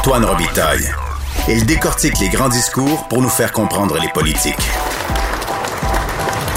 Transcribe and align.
Antoine 0.00 0.24
Robitaille. 0.24 0.88
Il 1.46 1.66
décortique 1.66 2.18
les 2.20 2.30
grands 2.30 2.48
discours 2.48 3.06
pour 3.08 3.20
nous 3.20 3.28
faire 3.28 3.52
comprendre 3.52 3.98
les 4.00 4.08
politiques. 4.08 4.56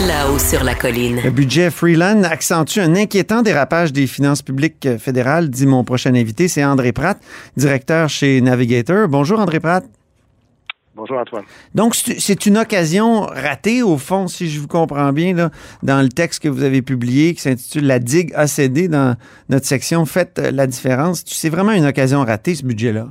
Là-haut 0.07 0.39
sur 0.39 0.63
la 0.63 0.75
colline. 0.75 1.19
Le 1.21 1.29
budget 1.29 1.69
Freeland 1.69 2.23
accentue 2.23 2.79
un 2.79 2.95
inquiétant 2.95 3.41
dérapage 3.41 3.91
des 3.91 4.07
finances 4.07 4.41
publiques 4.41 4.87
fédérales, 4.97 5.49
dit 5.49 5.65
mon 5.65 5.83
prochain 5.83 6.15
invité. 6.15 6.47
C'est 6.47 6.63
André 6.63 6.93
Pratt, 6.93 7.19
directeur 7.57 8.07
chez 8.07 8.39
Navigator. 8.39 9.09
Bonjour 9.09 9.41
André 9.41 9.59
Pratt. 9.59 9.83
Bonjour 10.95 11.17
Antoine. 11.17 11.43
Donc, 11.75 11.95
c'est 11.95 12.45
une 12.45 12.57
occasion 12.57 13.23
ratée, 13.23 13.83
au 13.83 13.97
fond, 13.97 14.29
si 14.29 14.49
je 14.49 14.61
vous 14.61 14.69
comprends 14.69 15.11
bien, 15.11 15.33
là, 15.33 15.51
dans 15.81 16.01
le 16.01 16.07
texte 16.07 16.41
que 16.41 16.47
vous 16.47 16.63
avez 16.63 16.81
publié 16.81 17.33
qui 17.33 17.41
s'intitule 17.41 17.87
La 17.87 17.99
digue 17.99 18.31
a 18.35 18.47
cédé 18.47 18.87
dans 18.87 19.17
notre 19.49 19.65
section 19.65 20.05
Faites 20.05 20.39
la 20.39 20.65
différence. 20.65 21.25
C'est 21.27 21.49
vraiment 21.49 21.73
une 21.73 21.85
occasion 21.85 22.23
ratée, 22.23 22.55
ce 22.55 22.63
budget-là. 22.63 23.09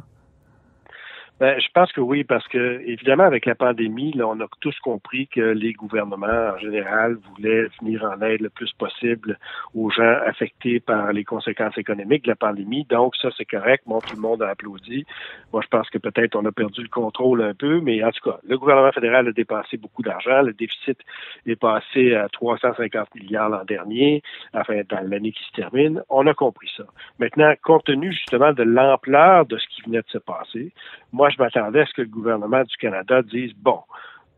Ben, 1.42 1.58
je 1.58 1.66
pense 1.74 1.90
que 1.90 2.00
oui, 2.00 2.22
parce 2.22 2.46
que 2.46 2.80
évidemment, 2.86 3.24
avec 3.24 3.46
la 3.46 3.56
pandémie, 3.56 4.12
là, 4.12 4.28
on 4.28 4.38
a 4.38 4.46
tous 4.60 4.78
compris 4.78 5.26
que 5.26 5.40
les 5.40 5.72
gouvernements 5.72 6.52
en 6.54 6.56
général 6.58 7.16
voulaient 7.16 7.66
venir 7.80 8.04
en 8.04 8.22
aide 8.22 8.42
le 8.42 8.48
plus 8.48 8.72
possible 8.74 9.40
aux 9.74 9.90
gens 9.90 10.18
affectés 10.24 10.78
par 10.78 11.12
les 11.12 11.24
conséquences 11.24 11.76
économiques 11.76 12.22
de 12.22 12.28
la 12.28 12.36
pandémie. 12.36 12.86
Donc, 12.88 13.16
ça, 13.16 13.30
c'est 13.36 13.44
correct. 13.44 13.82
Bon, 13.88 13.98
tout 13.98 14.14
le 14.14 14.20
monde 14.22 14.40
a 14.40 14.50
applaudi. 14.50 15.04
Moi, 15.52 15.62
je 15.64 15.66
pense 15.66 15.90
que 15.90 15.98
peut-être 15.98 16.36
on 16.36 16.44
a 16.44 16.52
perdu 16.52 16.80
le 16.80 16.88
contrôle 16.88 17.43
un 17.43 17.54
peu, 17.54 17.80
mais 17.80 18.04
en 18.04 18.12
tout 18.12 18.30
cas, 18.30 18.38
le 18.46 18.56
gouvernement 18.56 18.93
fédéral 18.93 19.26
a 19.26 19.32
dépensé 19.32 19.79
beaucoup 19.79 20.02
d'argent. 20.02 20.43
Le 20.43 20.52
déficit 20.52 21.00
est 21.46 21.56
passé 21.56 22.14
à 22.14 22.29
350 22.29 23.16
milliards 23.16 23.48
l'an 23.48 23.64
dernier, 23.64 24.22
enfin, 24.54 24.82
dans 24.88 25.00
l'année 25.10 25.32
qui 25.32 25.43
se 25.43 25.52
termine. 25.54 26.04
On 26.08 26.24
a 26.29 26.34
compris 26.34 26.70
ça. 26.76 26.84
Maintenant, 27.18 27.52
compte 27.64 27.82
tenu 27.82 28.12
justement 28.12 28.52
de 28.52 28.62
l'ampleur 28.62 29.44
de 29.46 29.58
ce 29.58 29.66
qui 29.66 29.82
venait 29.82 30.02
de 30.02 30.08
se 30.08 30.18
passer, 30.18 30.72
moi, 31.12 31.30
je 31.32 31.43
m'attendais 31.43 31.81
à 31.81 31.86
ce 31.86 31.93
que 31.93 32.03
le 32.03 32.09
gouvernement 32.09 32.62
du 32.62 32.77
Canada 32.77 33.22
dise, 33.22 33.52
bon, 33.56 33.80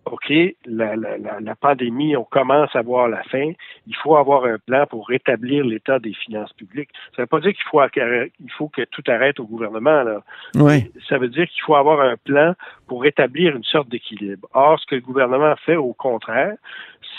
OK, 0.06 0.30
la, 0.66 0.96
la, 0.96 1.40
la, 1.40 1.54
pandémie, 1.54 2.16
on 2.16 2.24
commence 2.24 2.74
à 2.76 2.82
voir 2.82 3.08
la 3.08 3.22
fin. 3.24 3.52
Il 3.86 3.96
faut 3.96 4.16
avoir 4.16 4.44
un 4.44 4.58
plan 4.58 4.86
pour 4.86 5.08
rétablir 5.08 5.64
l'état 5.64 5.98
des 5.98 6.12
finances 6.12 6.52
publiques. 6.52 6.90
Ça 7.16 7.22
ne 7.22 7.22
veut 7.22 7.26
pas 7.26 7.40
dire 7.40 7.52
qu'il 7.52 7.64
faut, 7.70 7.80
il 7.82 8.50
faut 8.52 8.68
que 8.68 8.82
tout 8.82 9.02
arrête 9.06 9.40
au 9.40 9.44
gouvernement. 9.44 10.02
Là. 10.02 10.20
Oui. 10.56 10.90
Ça 11.08 11.18
veut 11.18 11.28
dire 11.28 11.46
qu'il 11.48 11.62
faut 11.62 11.74
avoir 11.74 12.00
un 12.00 12.16
plan 12.22 12.54
pour 12.86 13.02
rétablir 13.02 13.56
une 13.56 13.64
sorte 13.64 13.88
d'équilibre. 13.88 14.46
Or, 14.52 14.78
ce 14.78 14.86
que 14.86 14.96
le 14.96 15.00
gouvernement 15.00 15.54
fait, 15.64 15.76
au 15.76 15.94
contraire, 15.94 16.54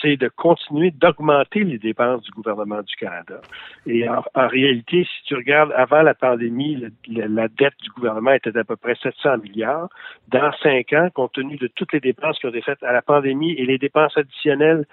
c'est 0.02 0.18
de 0.18 0.28
continuer 0.28 0.92
d'augmenter 0.92 1.64
les 1.64 1.78
dépenses 1.78 2.22
du 2.24 2.32
gouvernement 2.32 2.82
du 2.82 2.96
Canada. 2.96 3.42
Et 3.86 4.08
en, 4.08 4.48
réalité, 4.48 5.04
si 5.04 5.26
tu 5.26 5.36
regardes 5.36 5.72
avant 5.76 6.02
la 6.02 6.14
pandémie, 6.14 6.84
la 7.08 7.48
dette 7.48 7.74
du 7.82 7.90
gouvernement 7.92 8.32
était 8.32 8.52
d'à 8.52 8.64
peu 8.64 8.76
près 8.76 8.96
700 9.02 9.38
milliards. 9.40 9.90
Dans 10.28 10.52
cinq 10.64 10.94
ans, 10.94 11.10
compte 11.14 11.34
tenu 11.34 11.58
de 11.58 11.68
toutes 11.68 11.94
les 11.94 12.00
dépenses 12.00 12.40
qui 12.40 12.46
ont 12.46 12.50
été 12.50 12.62
faites 12.62 12.84
à 12.84 12.92
la 12.92 13.02
pandémie 13.02 13.54
et 13.54 13.66
les 13.66 13.78
dépenses 13.78 14.18
additionnelles 14.18 14.86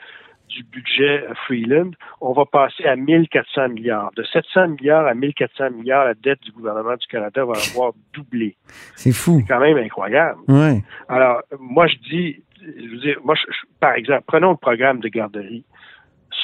du 0.49 0.65
budget 0.65 1.25
Freeland, 1.47 1.93
on 2.21 2.33
va 2.33 2.45
passer 2.45 2.85
à 2.85 2.97
1400 2.97 3.71
milliards. 3.71 4.11
De 4.17 4.23
700 4.23 4.69
milliards 4.69 5.07
à 5.07 5.15
1400 5.15 5.71
milliards, 5.71 6.05
la 6.05 6.15
dette 6.15 6.43
du 6.43 6.53
gouvernement 6.53 6.97
du 6.97 7.07
Canada 7.07 7.45
va 7.45 7.55
avoir 7.73 7.93
doublé. 8.13 8.57
C'est 8.97 9.13
fou. 9.13 9.41
C'est 9.41 9.53
quand 9.53 9.61
même 9.61 9.79
incroyable. 9.79 10.41
Ouais. 10.49 10.83
Alors, 11.09 11.43
moi, 11.59 11.87
je 11.87 11.97
dis, 12.11 12.43
je 12.63 12.89
veux 12.89 12.99
dire, 12.99 13.19
moi, 13.25 13.35
par 13.81 13.95
exemple, 13.95 14.25
prenons 14.27 14.51
le 14.51 14.57
programme 14.57 15.01
de 15.01 15.09
garderie 15.09 15.65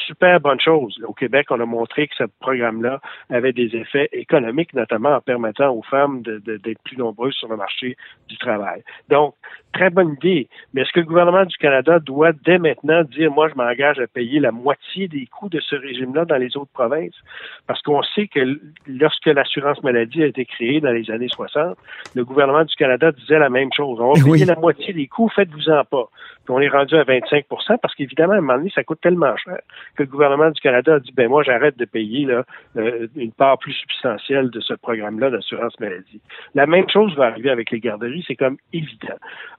super 0.07 0.41
bonne 0.41 0.61
chose. 0.61 0.99
Au 1.07 1.13
Québec, 1.13 1.47
on 1.51 1.61
a 1.61 1.67
montré 1.67 2.09
que 2.09 2.15
ce 2.17 2.25
programme-là 2.41 3.01
avait 3.31 3.53
des 3.53 3.77
effets 3.77 4.09
économiques, 4.13 4.75
notamment 4.75 5.15
en 5.17 5.21
permettant 5.21 5.73
aux 5.73 5.83
femmes 5.83 6.23
d'être 6.23 6.83
plus 6.85 6.97
nombreuses 6.97 7.35
sur 7.35 7.49
le 7.49 7.57
marché 7.57 7.97
du 8.29 8.39
travail. 8.39 8.83
Donc, 9.09 9.35
très 9.79 9.91
bonne 9.91 10.15
idée. 10.15 10.49
Mais 10.75 10.83
est-ce 10.83 10.93
que 10.93 11.01
le 11.01 11.07
gouvernement 11.07 11.45
du 11.45 11.57
Canada 11.57 11.99
doit 12.01 12.33
dès 12.45 12.59
maintenant 12.59 13.03
dire, 13.05 13.31
moi, 13.31 13.49
je 13.49 13.55
m'engage 13.55 13.99
à 14.01 14.07
payer 14.07 14.41
la 14.41 14.51
moitié 14.51 15.07
des 15.07 15.27
coûts 15.27 15.49
de 15.49 15.61
ce 15.61 15.77
régime-là 15.77 16.25
dans 16.25 16.37
les 16.37 16.57
autres 16.57 16.73
provinces? 16.73 17.15
Parce 17.67 17.81
qu'on 17.83 18.03
sait 18.03 18.27
que 18.27 18.61
lorsque 18.87 19.27
l'assurance 19.27 19.83
maladie 19.83 20.23
a 20.23 20.27
été 20.27 20.45
créée 20.45 20.81
dans 20.81 20.91
les 20.91 21.11
années 21.11 21.29
60, 21.29 21.77
le 22.15 22.25
gouvernement 22.25 22.65
du 22.65 22.75
Canada 22.75 23.13
disait 23.13 23.39
la 23.39 23.51
même 23.51 23.73
chose. 23.73 23.99
On 24.01 24.13
va 24.13 24.33
payer 24.33 24.45
la 24.45 24.57
moitié 24.57 24.93
des 24.93 25.07
coûts, 25.07 25.29
faites-vous-en 25.29 25.85
pas. 25.85 26.09
Puis 26.45 26.55
on 26.55 26.61
est 26.61 26.69
rendu 26.69 26.97
à 26.97 27.05
25% 27.05 27.79
parce 27.81 27.95
qu'évidemment, 27.95 28.33
à 28.33 28.37
un 28.37 28.41
moment 28.41 28.59
donné, 28.59 28.73
ça 28.75 28.83
coûte 28.83 29.01
tellement 29.01 29.37
cher 29.37 29.59
que 29.97 30.03
le 30.03 30.09
gouvernement 30.09 30.51
du 30.51 30.61
Canada 30.61 30.95
a 30.95 31.01
dit, 31.01 31.13
ben 31.15 31.29
moi, 31.29 31.43
j'arrête 31.45 31.79
de 31.79 31.85
payer 31.85 32.25
là, 32.25 32.45
euh, 32.77 33.07
une 33.17 33.33
part 33.33 33.59
plus 33.59 33.75
substantielle 33.75 34.51
de 34.51 34.61
ce 34.61 34.75
programme-là 34.75 35.31
d'assurance 35.31 35.79
maladie. 35.79 36.21
La 36.55 36.67
même 36.67 36.89
chose 36.91 37.15
va 37.17 37.27
arriver 37.27 37.51
avec 37.51 37.71
les 37.71 37.81
garderies, 37.81 38.25
c'est 38.27 38.37
comme 38.37 38.57
évident. 38.73 39.19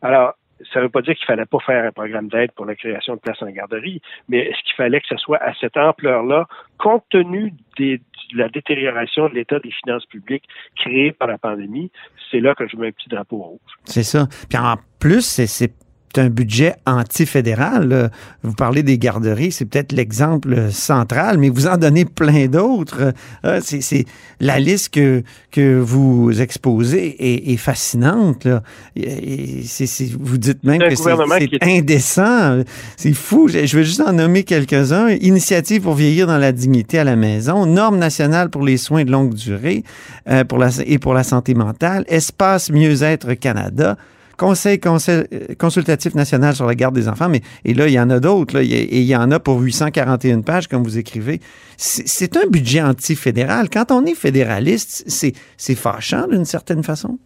Alors, 0.09 0.33
ça 0.73 0.79
ne 0.79 0.85
veut 0.85 0.89
pas 0.89 1.03
dire 1.03 1.13
qu'il 1.13 1.27
fallait 1.27 1.45
pas 1.45 1.59
faire 1.59 1.85
un 1.85 1.91
programme 1.91 2.29
d'aide 2.29 2.51
pour 2.53 2.65
la 2.65 2.73
création 2.73 3.13
de 3.13 3.19
places 3.19 3.43
en 3.43 3.49
garderie, 3.51 4.01
mais 4.27 4.39
est-ce 4.39 4.63
qu'il 4.63 4.73
fallait 4.75 4.99
que 4.99 5.05
ce 5.07 5.17
soit 5.17 5.37
à 5.37 5.53
cette 5.53 5.77
ampleur-là, 5.77 6.47
compte 6.79 7.03
tenu 7.11 7.53
de 7.77 7.99
la 8.33 8.49
détérioration 8.49 9.29
de 9.29 9.35
l'état 9.35 9.59
des 9.59 9.69
finances 9.69 10.07
publiques 10.07 10.45
créées 10.75 11.11
par 11.11 11.27
la 11.27 11.37
pandémie? 11.37 11.91
C'est 12.31 12.39
là 12.39 12.55
que 12.55 12.67
je 12.67 12.75
mets 12.75 12.87
un 12.87 12.91
petit 12.91 13.07
drapeau 13.07 13.37
rouge. 13.37 13.59
C'est 13.85 14.01
ça. 14.01 14.25
Puis 14.49 14.57
en 14.57 14.77
plus, 14.99 15.21
c'est 15.21 15.71
un 16.17 16.29
budget 16.29 16.75
antifédéral. 16.85 18.11
Vous 18.43 18.53
parlez 18.53 18.83
des 18.83 18.97
garderies, 18.97 19.51
c'est 19.51 19.65
peut-être 19.65 19.91
l'exemple 19.91 20.71
central, 20.71 21.37
mais 21.37 21.49
vous 21.49 21.67
en 21.67 21.77
donnez 21.77 22.05
plein 22.05 22.47
d'autres. 22.47 23.13
Euh, 23.45 23.59
c'est 23.61 24.05
la 24.39 24.59
liste 24.59 24.93
que, 24.93 25.23
que 25.51 25.79
vous 25.79 26.41
exposez 26.41 27.51
est, 27.51 27.57
fascinante. 27.57 28.45
Là. 28.45 28.63
vous 28.95 30.37
dites 30.37 30.63
même 30.63 30.79
que 30.79 30.95
c'est 30.95 31.63
indécent. 31.63 32.63
C'est 32.97 33.13
fou. 33.13 33.47
Je 33.47 33.77
vais 33.77 33.83
juste 33.83 34.01
en 34.01 34.13
nommer 34.13 34.43
quelques-uns. 34.43 35.09
Initiative 35.09 35.81
pour 35.81 35.95
vieillir 35.95 36.27
dans 36.27 36.37
la 36.37 36.51
dignité 36.51 36.99
à 36.99 37.03
la 37.03 37.15
maison, 37.15 37.65
normes 37.65 37.97
nationales 37.97 38.49
pour 38.49 38.63
les 38.63 38.77
soins 38.77 39.03
de 39.03 39.11
longue 39.11 39.33
durée 39.33 39.83
euh, 40.29 40.43
pour 40.43 40.57
la, 40.57 40.69
et 40.85 40.99
pour 40.99 41.13
la 41.13 41.23
santé 41.23 41.53
mentale, 41.53 42.05
espace 42.07 42.71
mieux-être 42.71 43.33
Canada. 43.33 43.97
Conseil, 44.39 44.79
consultatif 44.79 46.15
national 46.15 46.55
sur 46.55 46.65
la 46.65 46.73
garde 46.73 46.95
des 46.95 47.09
enfants, 47.09 47.27
mais 47.27 47.41
et 47.65 47.73
là, 47.73 47.87
il 47.87 47.93
y 47.93 47.99
en 47.99 48.09
a 48.09 48.21
d'autres, 48.21 48.59
et 48.61 48.97
il 48.99 49.03
y 49.03 49.15
en 49.15 49.31
a 49.31 49.39
pour 49.39 49.59
841 49.59 50.41
pages, 50.41 50.69
comme 50.69 50.81
vous 50.81 50.97
écrivez. 50.97 51.41
C'est 51.75 52.37
un 52.37 52.47
budget 52.47 52.81
anti-fédéral. 52.81 53.69
Quand 53.69 53.91
on 53.91 54.05
est 54.05 54.15
fédéraliste, 54.15 55.03
c'est 55.07 55.75
fâchant 55.75 56.27
d'une 56.27 56.45
certaine 56.45 56.83
façon. 56.83 57.19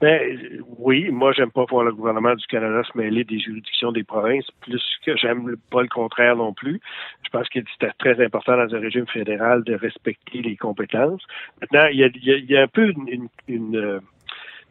Ben, 0.00 0.20
oui, 0.78 1.08
moi, 1.10 1.32
j'aime 1.32 1.52
pas 1.52 1.64
voir 1.70 1.84
le 1.84 1.92
gouvernement 1.92 2.34
du 2.34 2.44
Canada 2.46 2.82
se 2.82 2.98
mêler 2.98 3.22
des 3.22 3.38
juridictions 3.38 3.92
des 3.92 4.02
provinces, 4.02 4.46
plus 4.62 4.82
que 5.06 5.16
j'aime 5.16 5.56
pas 5.70 5.82
le 5.82 5.88
contraire 5.88 6.36
non 6.36 6.52
plus. 6.52 6.80
Je 7.24 7.30
pense 7.30 7.48
que 7.48 7.60
c'est 7.80 7.96
très 7.98 8.22
important 8.22 8.56
dans 8.56 8.74
un 8.74 8.80
régime 8.80 9.06
fédéral 9.06 9.62
de 9.62 9.74
respecter 9.74 10.42
les 10.42 10.56
compétences. 10.56 11.22
Maintenant, 11.60 11.86
il 11.86 12.00
y 12.00 12.56
a, 12.56 12.62
un 12.62 12.66
peu 12.66 12.92
une 13.48 13.76
euh, 13.76 14.00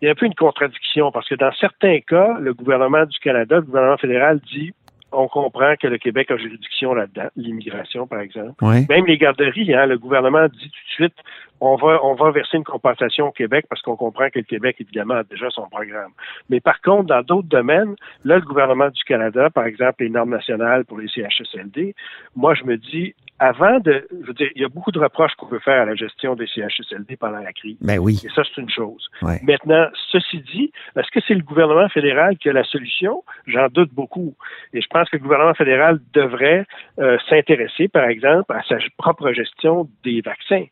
il 0.04 0.08
y 0.08 0.10
a 0.10 0.12
un 0.12 0.16
peu 0.16 0.26
une 0.26 0.36
contradiction 0.36 1.14
parce 1.14 1.30
que 1.30 1.36
dans 1.36 1.54
certains 1.54 2.02
cas, 2.02 2.38
le 2.38 2.54
gouvernement 2.54 3.06
du 3.06 3.18
Canada, 3.20 3.56
le 3.56 3.62
gouvernement 3.62 3.96
fédéral 3.96 4.42
dit 4.52 4.74
on 5.14 5.30
comprend 5.30 5.76
que 5.80 5.88
le 5.88 5.98
Québec 5.98 6.30
a 6.32 6.36
juridiction 6.36 6.94
là-dedans, 6.94 7.30
l'immigration, 7.38 8.06
par 8.06 8.20
exemple. 8.20 8.54
Même 8.90 9.06
les 9.06 9.18
garderies, 9.18 9.74
hein, 9.74 9.86
le 9.86 9.98
gouvernement 9.98 10.48
dit 10.48 10.70
tout 10.70 10.88
de 10.88 10.94
suite, 10.94 11.16
on 11.62 11.76
va, 11.76 12.04
on 12.04 12.16
va 12.16 12.32
verser 12.32 12.58
une 12.58 12.66
compensation 12.66 13.28
au 13.28 13.32
Québec 13.32 13.66
parce 13.70 13.82
qu'on 13.82 13.96
comprend 13.96 14.30
que 14.30 14.40
le 14.40 14.46
Québec, 14.46 14.76
évidemment, 14.80 15.14
a 15.14 15.24
déjà 15.24 15.50
son 15.52 15.70
programme. 15.70 16.12
Mais 16.50 16.60
par 16.60 16.82
contre, 16.82 17.06
dans 17.06 17.22
d'autres 17.22 17.48
domaines, 17.48 17.96
là, 18.26 18.36
le 18.36 18.42
gouvernement 18.42 18.90
du 18.90 19.04
Canada, 19.04 19.50
par 19.52 19.66
exemple, 19.66 20.04
les 20.04 20.10
normes 20.10 20.32
nationales 20.32 20.84
pour 20.84 20.98
les 20.98 21.08
CHSLD, 21.08 21.96
moi, 22.36 22.56
je 22.56 22.66
me 22.66 22.76
dis, 22.76 23.16
avant 23.44 23.80
de, 23.80 24.08
je 24.10 24.28
veux 24.28 24.34
dire, 24.34 24.50
il 24.56 24.62
y 24.62 24.66
a 24.66 24.70
beaucoup 24.70 24.92
de 24.92 25.00
reproches 25.00 25.34
qu'on 25.36 25.48
peut 25.48 25.60
faire 25.60 25.82
à 25.82 25.86
la 25.86 25.96
gestion 25.96 26.34
des 26.34 26.48
CHSLD 26.48 27.18
pendant 27.18 27.40
la 27.40 27.52
crise. 27.52 27.76
Ben 27.82 28.00
oui. 28.00 28.22
Et 28.24 28.30
ça, 28.30 28.42
c'est 28.44 28.62
une 28.62 28.70
chose. 28.70 29.10
Maintenant, 29.22 29.88
ceci 30.14 30.40
dit, 30.40 30.72
est-ce 30.96 31.12
que 31.12 31.20
c'est 31.28 31.34
le 31.34 31.44
gouvernement 31.44 31.90
fédéral 31.90 32.38
qui 32.38 32.48
a 32.48 32.54
la 32.54 32.64
solution? 32.64 33.22
J'en 33.46 33.68
doute 33.68 33.94
beaucoup. 33.94 34.34
Et 34.72 34.80
je 34.80 34.88
pense 34.88 35.10
que 35.10 35.18
le 35.18 35.24
gouvernement 35.24 35.54
fédéral 35.56 36.00
devrait 36.14 36.66
euh, 37.00 37.18
s'intéresser, 37.30 37.90
par 37.90 38.06
exemple, 38.06 38.54
à 38.54 38.64
sa 38.64 38.78
propre 38.98 39.34
gestion 39.34 39.90
des 40.06 40.22
vaccins. 40.22 40.64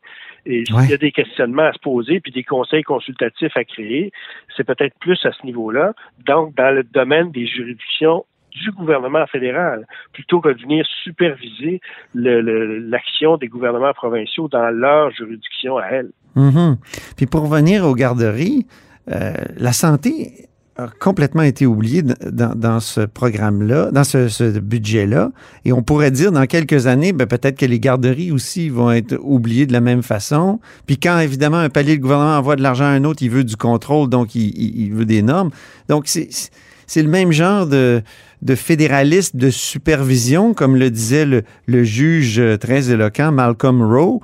Et 0.46 0.64
s'il 0.64 0.90
y 0.90 0.94
a 0.94 0.96
des 0.96 1.12
questionnements 1.12 1.64
à 1.64 1.72
se 1.74 1.78
poser, 1.78 2.20
puis 2.20 2.32
des 2.32 2.42
conseils 2.42 2.82
consultatifs 2.82 3.54
à 3.54 3.64
créer, 3.64 4.12
c'est 4.56 4.64
peut-être 4.64 4.98
plus 4.98 5.24
à 5.26 5.32
ce 5.32 5.44
niveau-là. 5.44 5.92
Donc, 6.26 6.54
dans 6.54 6.74
le 6.74 6.84
domaine 6.84 7.30
des 7.32 7.46
juridictions 7.46 8.24
du 8.60 8.70
gouvernement 8.72 9.26
fédéral, 9.26 9.86
plutôt 10.12 10.40
que 10.40 10.50
de 10.50 10.60
venir 10.60 10.84
superviser 11.04 11.80
l'action 12.14 13.36
des 13.36 13.48
gouvernements 13.48 13.94
provinciaux 13.94 14.48
dans 14.48 14.70
leur 14.70 15.10
juridiction 15.12 15.78
à 15.78 15.86
elles. 15.86 16.10
Mm-hmm. 16.36 16.76
Puis 17.16 17.26
pour 17.26 17.48
revenir 17.48 17.84
aux 17.84 17.94
garderies, 17.94 18.66
euh, 19.10 19.32
la 19.56 19.72
santé 19.72 20.48
a 20.76 20.88
complètement 20.88 21.42
été 21.42 21.66
oublié 21.66 22.02
dans, 22.02 22.80
ce 22.80 23.02
programme-là, 23.02 23.90
dans 23.90 24.04
ce, 24.04 24.58
budget-là. 24.58 25.30
Et 25.66 25.72
on 25.72 25.82
pourrait 25.82 26.10
dire 26.10 26.32
dans 26.32 26.46
quelques 26.46 26.86
années, 26.86 27.12
ben, 27.12 27.26
peut-être 27.26 27.58
que 27.58 27.66
les 27.66 27.78
garderies 27.78 28.32
aussi 28.32 28.70
vont 28.70 28.90
être 28.90 29.18
oubliées 29.20 29.66
de 29.66 29.74
la 29.74 29.82
même 29.82 30.02
façon. 30.02 30.60
Puis 30.86 30.96
quand 30.96 31.18
évidemment 31.18 31.58
un 31.58 31.68
palier 31.68 31.98
de 31.98 32.02
gouvernement 32.02 32.38
envoie 32.38 32.56
de 32.56 32.62
l'argent 32.62 32.84
à 32.84 32.88
un 32.88 33.04
autre, 33.04 33.22
il 33.22 33.30
veut 33.30 33.44
du 33.44 33.56
contrôle, 33.56 34.08
donc 34.08 34.34
il, 34.34 34.48
il, 34.58 34.86
il 34.86 34.94
veut 34.94 35.04
des 35.04 35.20
normes. 35.20 35.50
Donc 35.88 36.04
c'est 36.06 36.30
c'est 36.92 37.02
le 37.02 37.08
même 37.08 37.32
genre 37.32 37.66
de, 37.66 38.02
de 38.42 38.54
fédéralisme 38.54 39.38
de 39.38 39.48
supervision, 39.48 40.52
comme 40.52 40.76
le 40.76 40.90
disait 40.90 41.24
le, 41.24 41.84
juge 41.84 42.42
très 42.60 42.90
éloquent 42.90 43.32
Malcolm 43.32 43.80
Rowe 43.82 44.20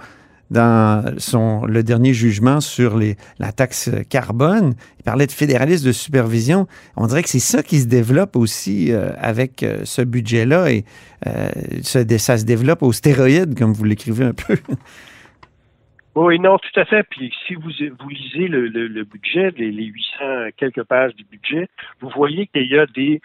dans 0.51 1.03
son, 1.17 1.65
le 1.65 1.83
dernier 1.83 2.13
jugement 2.13 2.61
sur 2.61 3.01
la 3.39 3.53
taxe 3.53 3.89
carbone. 4.11 4.75
Il 4.99 5.03
parlait 5.03 5.27
de 5.27 5.33
fédéralisme 5.33 5.87
de 5.87 5.93
supervision. 5.93 6.67
On 6.97 7.07
dirait 7.07 7.23
que 7.23 7.31
c'est 7.31 7.39
ça 7.39 7.63
qui 7.63 7.81
se 7.81 7.87
développe 7.87 8.37
aussi 8.37 8.93
euh, 8.93 9.13
avec 9.19 9.63
euh, 9.63 9.81
ce 9.85 10.03
budget-là 10.03 10.71
et 10.71 10.85
euh, 11.27 11.49
ça, 11.83 12.01
ça 12.19 12.37
se 12.37 12.45
développe 12.45 12.83
aux 12.83 12.93
stéroïdes, 12.93 13.59
comme 13.59 13.73
vous 13.73 13.85
l'écrivez 13.85 14.27
un 14.27 14.35
peu. 14.35 14.59
Oui, 16.15 16.39
non, 16.41 16.59
tout 16.59 16.81
à 16.81 16.85
fait. 16.85 17.05
Puis 17.05 17.33
si 17.47 17.55
vous, 17.55 17.71
vous 18.01 18.09
lisez 18.09 18.49
le, 18.49 18.69
le, 18.69 18.89
le 18.89 19.05
budget, 19.05 19.53
les, 19.57 19.71
les 19.71 19.85
800 19.85 20.25
quelques 20.57 20.83
pages 20.85 21.15
du 21.15 21.25
budget, 21.25 21.69
vous 22.01 22.09
voyez 22.11 22.47
qu'il 22.49 22.67
y 22.67 22.79
a 22.79 22.87
des 22.87 23.21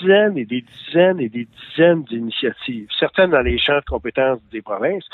dizaines 0.00 0.38
et 0.38 0.44
des 0.44 0.62
dizaines 0.62 1.20
et 1.20 1.28
des 1.28 1.46
dizaines 1.46 2.04
d'initiatives, 2.04 2.88
certaines 2.98 3.30
dans 3.30 3.42
les 3.42 3.58
champs 3.58 3.78
de 3.78 3.84
compétences 3.84 4.40
des 4.50 4.62
provinces, 4.62 5.06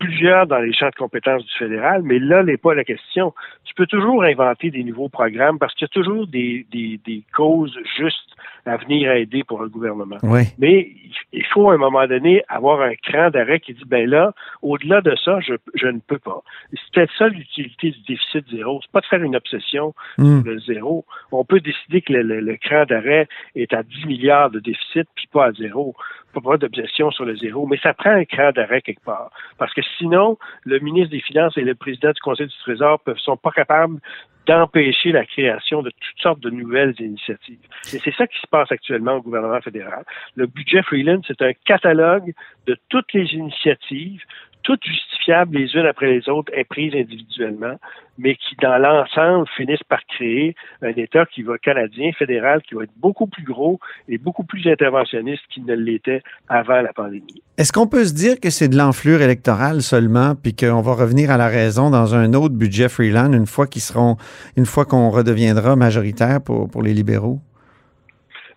plusieurs 0.00 0.46
dans 0.46 0.58
les 0.58 0.72
champs 0.72 0.88
de 0.88 0.94
compétences 0.94 1.44
du 1.44 1.52
fédéral, 1.58 2.02
mais 2.02 2.18
là 2.18 2.42
n'est 2.42 2.56
pas 2.56 2.74
la 2.74 2.84
question. 2.84 3.32
Tu 3.64 3.74
peux 3.74 3.86
toujours 3.86 4.24
inventer 4.24 4.70
des 4.70 4.82
nouveaux 4.82 5.08
programmes 5.08 5.58
parce 5.58 5.74
qu'il 5.74 5.84
y 5.84 5.90
a 5.90 5.94
toujours 6.02 6.26
des, 6.26 6.66
des, 6.72 6.98
des 7.06 7.22
causes 7.36 7.78
justes 7.96 8.34
à 8.66 8.76
venir 8.76 9.10
aider 9.12 9.44
pour 9.44 9.62
le 9.62 9.68
gouvernement. 9.68 10.18
Oui. 10.22 10.42
Mais 10.58 10.90
il 11.32 11.44
faut 11.46 11.70
à 11.70 11.74
un 11.74 11.78
moment 11.78 12.06
donné 12.06 12.42
avoir 12.48 12.80
un 12.80 12.94
cran 12.94 13.30
d'arrêt 13.30 13.60
qui 13.60 13.74
dit 13.74 13.84
ben 13.86 14.08
là, 14.08 14.32
au-delà 14.62 15.00
de 15.00 15.14
ça, 15.24 15.40
je, 15.40 15.54
je 15.74 15.86
ne 15.86 16.00
peux 16.00 16.18
pas. 16.18 16.42
C'est 16.72 16.92
peut-être 16.92 17.12
ça 17.16 17.28
l'utilité 17.28 17.90
du 17.90 18.00
déficit 18.08 18.44
zéro. 18.50 18.80
C'est 18.82 18.92
pas 18.92 19.00
de 19.00 19.06
faire 19.06 19.22
une 19.22 19.36
obsession 19.36 19.94
mm. 20.18 20.42
sur 20.42 20.50
le 20.50 20.58
zéro. 20.60 21.04
On 21.32 21.44
peut 21.44 21.60
décider 21.60 22.02
que 22.02 22.12
le, 22.12 22.22
le, 22.22 22.40
le 22.40 22.56
cran 22.56 22.84
d'arrêt 22.84 23.28
est 23.54 23.72
à 23.72 23.82
10 23.82 24.06
milliards 24.06 24.50
de 24.50 24.60
déficit 24.60 25.08
puis 25.14 25.28
pas 25.32 25.46
à 25.46 25.52
zéro 25.52 25.94
pas 26.32 26.56
d'obsession 26.56 27.10
sur 27.10 27.24
le 27.24 27.36
zéro, 27.36 27.66
mais 27.66 27.78
ça 27.82 27.94
prend 27.94 28.10
un 28.10 28.24
cran 28.24 28.52
d'arrêt 28.52 28.82
quelque 28.82 29.04
part. 29.04 29.30
Parce 29.58 29.72
que 29.74 29.82
sinon, 29.98 30.38
le 30.64 30.78
ministre 30.78 31.10
des 31.10 31.20
Finances 31.20 31.56
et 31.56 31.62
le 31.62 31.74
président 31.74 32.12
du 32.12 32.20
Conseil 32.20 32.46
du 32.46 32.58
Trésor 32.58 33.00
ne 33.06 33.14
sont 33.14 33.36
pas 33.36 33.50
capables 33.50 33.98
d'empêcher 34.46 35.12
la 35.12 35.24
création 35.24 35.82
de 35.82 35.90
toutes 35.90 36.20
sortes 36.20 36.40
de 36.40 36.50
nouvelles 36.50 36.94
initiatives. 36.98 37.60
Et 37.92 37.98
c'est 37.98 38.14
ça 38.14 38.26
qui 38.26 38.38
se 38.40 38.46
passe 38.46 38.72
actuellement 38.72 39.14
au 39.14 39.22
gouvernement 39.22 39.60
fédéral. 39.60 40.04
Le 40.34 40.46
budget 40.46 40.82
Freeland, 40.82 41.20
c'est 41.26 41.42
un 41.42 41.52
catalogue 41.64 42.32
de 42.66 42.76
toutes 42.88 43.12
les 43.12 43.32
initiatives, 43.34 44.22
toutes 44.62 44.84
justifiables 44.84 45.56
les 45.56 45.74
unes 45.74 45.86
après 45.86 46.06
les 46.06 46.28
autres 46.28 46.52
et 46.54 46.64
prises 46.64 46.94
individuellement, 46.94 47.76
mais 48.18 48.34
qui, 48.34 48.56
dans 48.60 48.78
l'ensemble, 48.78 49.46
finissent 49.56 49.82
par 49.88 50.00
créer 50.06 50.54
un 50.82 50.90
État 50.90 51.24
qui 51.26 51.42
va 51.42 51.58
canadien, 51.58 52.10
fédéral, 52.12 52.60
qui 52.62 52.74
va 52.74 52.84
être 52.84 52.92
beaucoup 52.96 53.26
plus 53.26 53.44
gros 53.44 53.80
et 54.08 54.18
beaucoup 54.18 54.44
plus 54.44 54.66
interventionniste 54.70 55.42
qu'il 55.50 55.64
ne 55.64 55.74
l'était 55.74 56.22
avant 56.48 56.82
la 56.82 56.92
pandémie. 56.92 57.42
Est-ce 57.56 57.72
qu'on 57.72 57.86
peut 57.86 58.04
se 58.04 58.14
dire 58.14 58.38
que 58.40 58.50
c'est 58.50 58.68
de 58.68 58.76
l'enflure 58.76 59.22
électorale 59.22 59.82
seulement, 59.82 60.34
puis 60.34 60.54
qu'on 60.54 60.82
va 60.82 60.94
revenir 60.94 61.30
à 61.30 61.36
la 61.36 61.48
raison 61.48 61.90
dans 61.90 62.14
un 62.14 62.34
autre 62.34 62.54
budget 62.54 62.88
Freeland 62.88 63.32
une 63.32 63.46
fois 63.46 63.66
qu'ils 63.66 63.82
seront, 63.82 64.16
une 64.56 64.66
fois 64.66 64.84
qu'on 64.84 65.10
redeviendra 65.10 65.76
majoritaire 65.76 66.40
pour, 66.42 66.68
pour 66.68 66.82
les 66.82 66.94
libéraux? 66.94 67.40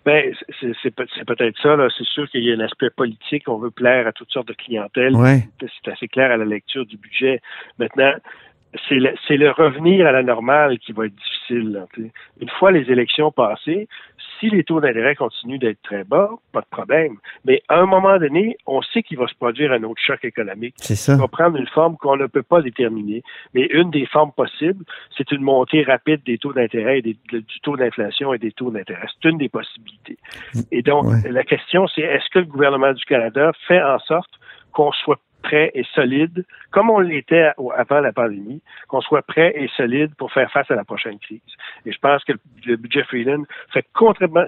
Ben, 0.06 0.34
c'est 0.82 0.96
peut-être 1.26 1.58
ça. 1.62 1.78
C'est 1.98 2.06
sûr 2.06 2.30
qu'il 2.30 2.44
y 2.44 2.52
a 2.52 2.56
un 2.56 2.60
aspect 2.60 2.90
politique. 2.90 3.48
On 3.48 3.58
veut 3.58 3.72
plaire 3.72 4.06
à 4.08 4.12
toutes 4.12 4.32
sortes 4.32 4.50
de 4.50 4.54
clientèles. 4.54 5.16
Ouais. 5.16 5.48
C'est 5.62 5.92
assez 5.92 6.08
clair 6.08 6.32
à 6.32 6.38
la 6.38 6.46
lecture 6.46 6.86
du 6.86 6.98
budget. 6.98 7.42
Maintenant, 7.80 8.14
c'est 8.90 8.96
le, 8.96 9.14
le, 9.30 9.52
revenir 9.52 10.06
à 10.08 10.12
la 10.12 10.24
normale 10.24 10.80
qui 10.80 10.92
va 10.92 11.06
être 11.06 11.16
difficile. 11.16 11.72
Là, 11.72 11.86
Une 12.42 12.50
fois 12.50 12.72
les 12.72 12.92
élections 12.92 13.32
passées, 13.32 13.88
si 14.44 14.50
les 14.50 14.64
taux 14.64 14.82
d'intérêt 14.82 15.16
continuent 15.16 15.60
d'être 15.60 15.82
très 15.84 16.04
bas, 16.04 16.30
pas 16.52 16.62
de 16.62 16.66
problème. 16.70 17.18
Mais 17.46 17.64
à 17.70 17.80
un 17.80 17.86
moment 17.86 18.18
donné, 18.18 18.58
on 18.68 18.82
sait 18.82 19.02
qu'il 19.02 19.18
va 19.18 19.28
se 19.28 19.36
produire 19.36 19.72
un 19.72 19.84
autre 19.84 20.02
choc 20.06 20.24
économique. 20.26 20.76
C'est 20.78 20.96
ça. 20.96 21.14
Il 21.14 21.20
va 21.20 21.28
prendre 21.28 21.58
une 21.58 21.68
forme 21.68 21.96
qu'on 21.98 22.18
ne 22.18 22.28
peut 22.28 22.44
pas 22.44 22.62
déterminer. 22.62 23.24
Mais 23.54 23.68
une 23.72 23.90
des 23.90 24.06
formes 24.06 24.34
possibles, 24.34 24.84
c'est 25.18 25.32
une 25.32 25.42
montée 25.42 25.84
rapide 25.84 26.22
des 26.26 26.38
taux 26.38 26.52
d'intérêt, 26.52 27.02
du 27.02 27.16
taux 27.62 27.78
d'inflation 27.78 28.34
et 28.34 28.38
des 28.38 28.52
taux 28.52 28.70
d'intérêt. 28.70 29.08
C'est 29.22 29.30
une 29.30 29.38
des 29.38 29.50
possibilités. 29.50 30.18
Et 30.72 30.82
donc, 30.82 31.06
ouais. 31.06 31.32
la 31.32 31.44
question, 31.44 31.88
c'est 31.88 32.02
est-ce 32.02 32.30
que 32.32 32.40
le 32.40 32.46
gouvernement 32.46 32.92
du 32.92 33.06
Canada 33.06 33.52
fait 33.68 33.82
en 33.82 34.00
sorte 34.00 34.32
qu'on 34.74 34.92
soit 34.92 35.20
prêt 35.44 35.72
et 35.76 35.84
solide, 35.94 36.46
comme 36.72 36.90
on 36.90 37.00
l'était 37.00 37.52
avant 37.76 38.00
la 38.00 38.12
pandémie, 38.12 38.62
qu'on 38.88 39.02
soit 39.02 39.22
prêt 39.22 39.54
et 39.56 39.68
solide 39.78 40.16
pour 40.16 40.32
faire 40.32 40.52
face 40.52 40.70
à 40.72 40.76
la 40.76 40.84
prochaine 40.84 41.20
crise. 41.20 41.42
Et 41.86 41.92
je 41.92 42.00
pense 42.00 42.24
que 42.24 42.34
le 42.66 42.76
budget 42.78 43.04
Freeland 43.04 43.44
fait 43.72 43.86
complètement, 43.94 44.46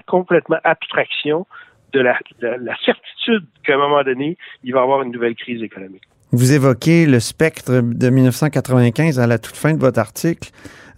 abstraction 0.64 1.46
de 1.92 2.00
la, 2.00 2.18
de 2.40 2.48
la 2.48 2.76
certitude 2.84 3.46
qu'à 3.64 3.74
un 3.74 3.78
moment 3.78 4.02
donné, 4.02 4.36
il 4.64 4.72
va 4.72 4.80
y 4.80 4.82
avoir 4.82 5.02
une 5.02 5.12
nouvelle 5.12 5.36
crise 5.36 5.62
économique. 5.62 6.02
Vous 6.36 6.52
évoquez 6.52 7.06
le 7.06 7.18
spectre 7.18 7.80
de 7.80 8.10
1995 8.10 9.18
à 9.18 9.26
la 9.26 9.38
toute 9.38 9.56
fin 9.56 9.72
de 9.72 9.80
votre 9.80 9.98
article. 9.98 10.50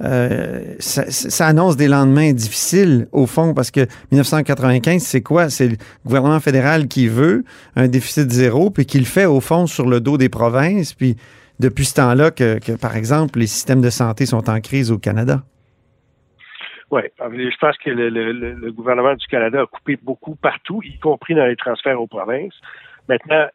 Euh, 0.02 0.74
ça, 0.80 1.08
ça, 1.08 1.46
annonce 1.46 1.76
des 1.76 1.86
lendemains 1.86 2.32
difficiles, 2.32 3.06
au 3.12 3.26
fond, 3.26 3.54
parce 3.54 3.70
que 3.70 3.86
1995, 4.10 5.00
c'est 5.00 5.22
quoi? 5.22 5.48
C'est 5.48 5.68
le 5.68 5.76
gouvernement 6.04 6.40
fédéral 6.40 6.88
qui 6.88 7.06
veut 7.06 7.44
un 7.76 7.86
déficit 7.86 8.28
zéro, 8.32 8.70
puis 8.70 8.84
qui 8.84 8.98
le 8.98 9.04
fait, 9.04 9.26
au 9.26 9.40
fond, 9.40 9.68
sur 9.68 9.86
le 9.86 10.00
dos 10.00 10.18
des 10.18 10.28
provinces. 10.28 10.92
Puis 10.92 11.14
depuis 11.60 11.84
ce 11.84 11.94
temps-là, 11.94 12.32
que, 12.32 12.58
que, 12.58 12.72
par 12.72 12.96
exemple, 12.96 13.38
les 13.38 13.46
systèmes 13.46 13.80
de 13.80 13.90
santé 13.90 14.26
sont 14.26 14.50
en 14.50 14.60
crise 14.60 14.90
au 14.90 14.98
Canada. 14.98 15.44
Oui, 16.90 17.02
je 17.20 17.58
pense 17.60 17.76
que 17.78 17.90
le, 17.90 18.08
le, 18.08 18.32
le, 18.32 18.72
gouvernement 18.72 19.14
du 19.14 19.26
Canada 19.28 19.60
a 19.60 19.66
coupé 19.66 19.96
beaucoup 20.02 20.34
partout, 20.34 20.80
y 20.82 20.98
compris 20.98 21.36
dans 21.36 21.46
les 21.46 21.54
transferts 21.54 22.00
aux 22.00 22.08
provinces. 22.08 22.54
Maintenant, 23.08 23.46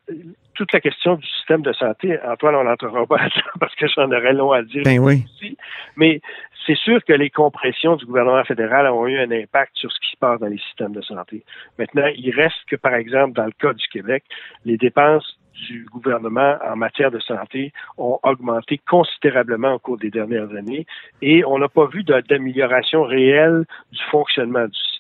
toute 0.54 0.74
la 0.74 0.80
question 0.80 1.16
du 1.16 1.28
système 1.28 1.62
de 1.62 1.74
santé, 1.74 2.18
Antoine, 2.26 2.56
on 2.56 2.64
n'entrera 2.64 3.06
pas 3.06 3.28
parce 3.60 3.76
que 3.76 3.88
j'en 3.88 4.12
aurais 4.12 4.34
long 4.34 4.52
à 4.52 4.62
dire. 4.62 4.84
Ben 4.84 5.00
oui. 5.00 5.24
Aussi. 5.26 5.58
Mais 5.98 6.22
c'est 6.66 6.78
sûr 6.78 7.04
que 7.04 7.14
les 7.14 7.30
compressions 7.30 7.96
du 7.96 8.06
gouvernement 8.06 8.44
fédéral 8.44 8.88
ont 8.88 9.06
eu 9.08 9.18
un 9.20 9.32
impact 9.32 9.72
sur 9.76 9.92
ce 9.92 10.00
qui 10.00 10.12
se 10.12 10.18
passe 10.18 10.40
dans 10.40 10.48
les 10.48 10.60
systèmes 10.60 10.94
de 10.94 11.02
santé. 11.02 11.44
Maintenant, 11.78 12.08
il 12.16 12.32
reste 12.32 12.64
que, 12.68 12.76
par 12.76 12.94
exemple, 12.94 13.34
dans 13.34 13.46
le 13.46 13.52
cas 13.52 13.74
du 13.74 13.88
Québec, 13.88 14.24
les 14.66 14.78
dépenses 14.78 15.38
du 15.68 15.86
gouvernement 15.92 16.58
en 16.66 16.76
matière 16.76 17.12
de 17.12 17.20
santé 17.20 17.74
ont 17.98 18.20
augmenté 18.24 18.80
considérablement 18.90 19.74
au 19.74 19.80
cours 19.80 19.98
des 19.98 20.10
dernières 20.10 20.52
années 20.56 20.86
et 21.22 21.46
on 21.46 21.60
n'a 21.60 21.70
pas 21.70 21.86
vu 21.86 22.04
d'amélioration 22.04 23.04
réelle 23.04 23.66
du 23.92 24.04
fonctionnement 24.10 24.66
du 24.66 24.74
système. 24.74 24.93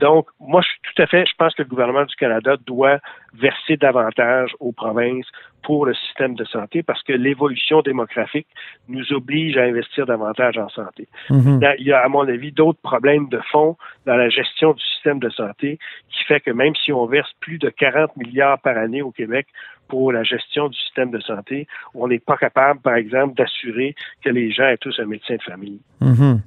Donc, 0.00 0.28
moi, 0.40 0.62
je 0.62 0.68
suis 0.68 0.80
tout 0.94 1.02
à 1.02 1.06
fait, 1.06 1.26
je 1.26 1.34
pense 1.36 1.54
que 1.54 1.62
le 1.62 1.68
gouvernement 1.68 2.04
du 2.04 2.14
Canada 2.16 2.56
doit 2.66 2.98
verser 3.34 3.76
davantage 3.76 4.50
aux 4.58 4.72
provinces 4.72 5.26
pour 5.62 5.86
le 5.86 5.94
système 5.94 6.34
de 6.34 6.44
santé 6.44 6.82
parce 6.82 7.02
que 7.02 7.12
l'évolution 7.12 7.82
démographique 7.82 8.46
nous 8.88 9.12
oblige 9.12 9.56
à 9.56 9.64
investir 9.64 10.06
davantage 10.06 10.56
en 10.58 10.68
santé. 10.68 11.06
Mm-hmm. 11.28 11.76
Il 11.78 11.86
y 11.86 11.92
a, 11.92 12.00
à 12.00 12.08
mon 12.08 12.26
avis, 12.26 12.50
d'autres 12.52 12.80
problèmes 12.80 13.28
de 13.28 13.40
fond 13.50 13.76
dans 14.06 14.16
la 14.16 14.30
gestion 14.30 14.72
du 14.72 14.82
système 14.82 15.18
de 15.18 15.28
santé 15.28 15.78
qui 16.08 16.24
fait 16.24 16.40
que 16.40 16.50
même 16.50 16.74
si 16.74 16.92
on 16.92 17.06
verse 17.06 17.30
plus 17.40 17.58
de 17.58 17.68
40 17.68 18.16
milliards 18.16 18.58
par 18.60 18.76
année 18.76 19.02
au 19.02 19.10
Québec 19.10 19.46
pour 19.88 20.12
la 20.12 20.22
gestion 20.22 20.68
du 20.68 20.78
système 20.78 21.10
de 21.10 21.20
santé, 21.20 21.66
on 21.94 22.08
n'est 22.08 22.20
pas 22.20 22.36
capable, 22.36 22.80
par 22.80 22.94
exemple, 22.94 23.34
d'assurer 23.34 23.94
que 24.22 24.30
les 24.30 24.52
gens 24.52 24.64
aient 24.64 24.78
tous 24.78 24.98
un 25.00 25.06
médecin 25.06 25.36
de 25.36 25.42
famille. 25.42 25.80
Mm-hmm. 26.00 26.38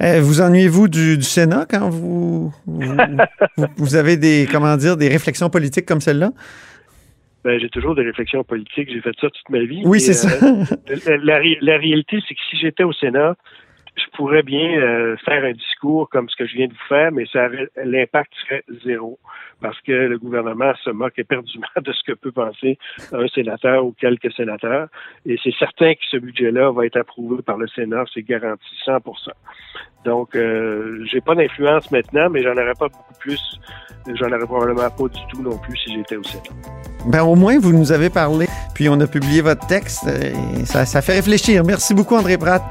Eh, 0.00 0.20
vous 0.20 0.40
ennuyez-vous 0.40 0.88
du, 0.88 1.16
du, 1.16 1.24
Sénat 1.24 1.66
quand 1.68 1.88
vous, 1.88 2.52
vous, 2.66 2.96
vous, 3.76 3.94
avez 3.94 4.16
des, 4.16 4.48
comment 4.50 4.76
dire, 4.76 4.96
des 4.96 5.08
réflexions 5.08 5.50
politiques 5.50 5.86
comme 5.86 6.00
celle-là? 6.00 6.30
Ben, 7.44 7.58
j'ai 7.58 7.68
toujours 7.68 7.94
des 7.94 8.02
réflexions 8.02 8.44
politiques. 8.44 8.88
J'ai 8.92 9.00
fait 9.00 9.14
ça 9.20 9.28
toute 9.28 9.50
ma 9.50 9.60
vie. 9.60 9.82
Oui, 9.84 10.00
c'est 10.00 10.12
euh, 10.26 10.64
ça. 10.64 10.76
la, 11.06 11.16
la, 11.16 11.40
la, 11.60 11.76
réalité, 11.78 12.18
c'est 12.26 12.34
que 12.34 12.40
si 12.50 12.56
j'étais 12.56 12.84
au 12.84 12.92
Sénat, 12.92 13.36
je 13.94 14.04
pourrais 14.16 14.42
bien 14.42 14.78
euh, 14.80 15.16
faire 15.24 15.44
un 15.44 15.52
discours 15.52 16.08
comme 16.08 16.28
ce 16.28 16.36
que 16.36 16.46
je 16.46 16.54
viens 16.54 16.66
de 16.66 16.72
vous 16.72 16.88
faire, 16.88 17.12
mais 17.12 17.24
l'impact 17.84 18.32
serait 18.46 18.64
zéro 18.84 19.18
parce 19.60 19.80
que 19.82 19.92
le 19.92 20.18
gouvernement 20.18 20.72
se 20.82 20.90
moque 20.90 21.18
éperdument 21.18 21.66
de 21.80 21.92
ce 21.92 22.02
que 22.04 22.12
peut 22.12 22.32
penser 22.32 22.78
un 23.12 23.28
sénateur 23.28 23.84
ou 23.86 23.92
quelques 23.92 24.32
sénateurs. 24.32 24.88
Et 25.24 25.38
c'est 25.42 25.54
certain 25.58 25.94
que 25.94 26.00
ce 26.10 26.16
budget-là 26.16 26.72
va 26.72 26.86
être 26.86 26.96
approuvé 26.96 27.42
par 27.42 27.56
le 27.56 27.68
Sénat, 27.68 28.04
c'est 28.12 28.22
garanti 28.22 28.64
100% 28.86 29.00
Donc, 30.04 30.34
euh, 30.34 31.04
j'ai 31.10 31.20
pas 31.20 31.34
d'influence 31.34 31.90
maintenant, 31.90 32.28
mais 32.28 32.42
j'en 32.42 32.52
aurais 32.52 32.74
pas 32.78 32.88
beaucoup 32.88 33.14
plus. 33.20 33.40
J'en 34.14 34.32
aurais 34.32 34.46
probablement 34.46 34.90
pas 34.90 35.08
du 35.08 35.20
tout 35.30 35.42
non 35.42 35.56
plus 35.58 35.76
si 35.76 35.94
j'étais 35.94 36.16
au 36.16 36.24
Sénat. 36.24 36.42
Ben, 37.06 37.22
au 37.22 37.36
moins, 37.36 37.58
vous 37.58 37.72
nous 37.72 37.92
avez 37.92 38.10
parlé, 38.10 38.46
puis 38.74 38.88
on 38.88 38.98
a 39.00 39.06
publié 39.06 39.42
votre 39.42 39.66
texte. 39.66 40.08
Ça, 40.64 40.84
ça 40.84 41.02
fait 41.02 41.14
réfléchir. 41.14 41.62
Merci 41.64 41.94
beaucoup, 41.94 42.16
André 42.16 42.36
Pratt. 42.36 42.62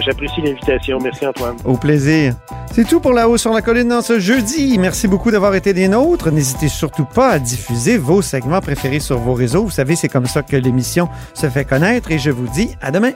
J'apprécie 0.00 0.40
l'invitation. 0.42 0.98
Merci, 1.02 1.26
Antoine. 1.26 1.56
Au 1.64 1.76
plaisir. 1.76 2.34
C'est 2.72 2.86
tout 2.86 3.00
pour 3.00 3.12
La 3.12 3.28
Haut 3.28 3.36
sur 3.36 3.52
la 3.52 3.62
Colline 3.62 3.88
dans 3.88 4.02
ce 4.02 4.18
jeudi. 4.18 4.78
Merci 4.78 5.06
beaucoup 5.06 5.30
d'avoir 5.30 5.54
été 5.54 5.72
des 5.72 5.88
nôtres. 5.88 6.30
N'hésitez 6.30 6.68
surtout 6.68 7.04
pas 7.04 7.30
à 7.30 7.38
diffuser 7.38 7.98
vos 7.98 8.22
segments 8.22 8.60
préférés 8.60 9.00
sur 9.00 9.18
vos 9.18 9.34
réseaux. 9.34 9.64
Vous 9.64 9.70
savez, 9.70 9.96
c'est 9.96 10.08
comme 10.08 10.26
ça 10.26 10.42
que 10.42 10.56
l'émission 10.56 11.08
se 11.34 11.48
fait 11.48 11.64
connaître 11.64 12.10
et 12.10 12.18
je 12.18 12.30
vous 12.30 12.48
dis 12.48 12.70
à 12.80 12.90
demain. 12.90 13.12